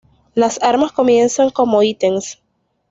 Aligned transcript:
Las 0.33 0.59
armas 0.63 0.93
comienzan 0.93 1.51
como 1.51 1.83
ítems. 1.83 2.41